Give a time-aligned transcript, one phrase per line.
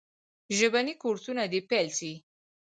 [0.57, 2.11] ژبني کورسونه دي پیل سي.